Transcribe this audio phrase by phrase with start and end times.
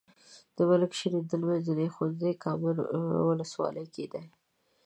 [0.55, 2.71] د ملک شیریندل منځنی ښوونځی کامې
[3.27, 4.23] ولسوالۍ کې دی.